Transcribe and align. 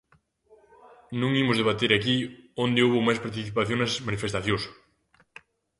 Non 1.19 1.31
imos 1.41 1.57
debater 1.61 1.91
aquí 1.93 2.15
onde 2.63 2.83
houbo 2.85 2.99
máis 3.07 3.23
participación 3.25 3.77
nas 3.79 3.93
manifestacións. 4.07 4.63